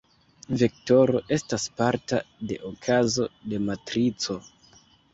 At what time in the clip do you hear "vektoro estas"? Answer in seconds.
0.61-1.67